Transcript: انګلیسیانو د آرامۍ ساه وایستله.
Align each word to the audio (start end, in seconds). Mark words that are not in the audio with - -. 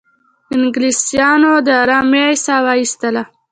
انګلیسیانو 0.55 1.51
د 1.65 1.67
آرامۍ 1.81 2.29
ساه 2.45 2.61
وایستله. 2.65 3.23